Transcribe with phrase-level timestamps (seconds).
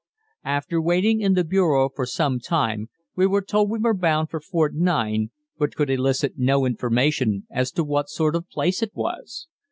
[0.49, 4.39] After waiting in the bureau for some time we were told we were bound for
[4.39, 9.47] Fort 9, but could elicit no information as to what sort of place it was.